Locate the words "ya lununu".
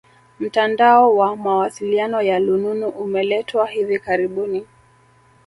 2.21-2.89